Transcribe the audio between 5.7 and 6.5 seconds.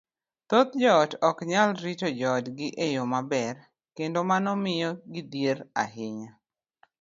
ahinya.